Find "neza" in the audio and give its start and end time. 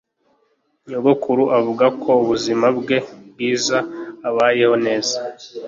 4.85-5.15